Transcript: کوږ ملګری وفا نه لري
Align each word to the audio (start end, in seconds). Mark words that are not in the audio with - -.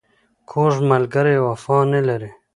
کوږ 0.49 0.73
ملګری 0.91 1.35
وفا 1.45 1.77
نه 1.91 2.01
لري 2.07 2.31